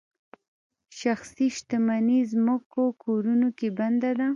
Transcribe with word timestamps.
شخصي 0.99 1.47
شتمني 1.57 2.19
ځمکو 2.31 2.83
کورونو 3.03 3.47
کې 3.57 3.67
بنده 3.79 4.11
ده. 4.19 4.27